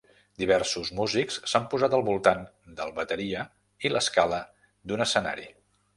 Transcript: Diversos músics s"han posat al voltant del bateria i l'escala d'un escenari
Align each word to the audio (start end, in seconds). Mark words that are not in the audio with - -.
Diversos 0.43 0.89
músics 0.99 1.37
s"han 1.49 1.67
posat 1.73 1.95
al 1.97 2.03
voltant 2.09 2.41
del 2.79 2.95
bateria 3.01 3.45
i 3.89 3.93
l'escala 3.93 4.41
d'un 4.93 5.05
escenari 5.07 5.47